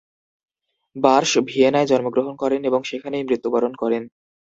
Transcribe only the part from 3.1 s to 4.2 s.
মৃত্যুবরণ করেন।